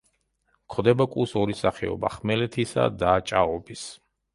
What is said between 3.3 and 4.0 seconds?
ჭაობის.